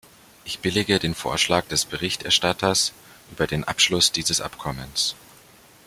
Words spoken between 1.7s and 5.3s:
Berichterstatters über den Abschluss dieses Abkommens.